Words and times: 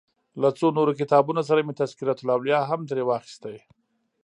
له 0.41 0.49
څو 0.57 0.67
نورو 0.77 0.93
کتابونو 1.01 1.41
سره 1.49 1.59
مې 1.65 1.73
تذکرة 1.81 2.13
الاولیا 2.23 2.59
هم 2.69 2.81
ترې 2.89 3.03
واخیست. 3.05 3.43